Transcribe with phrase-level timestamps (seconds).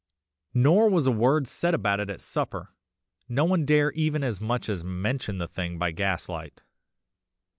[0.55, 2.69] Nor was a word said about it at supper,
[3.29, 6.63] no one dare even as much as mention the thing by gaslight!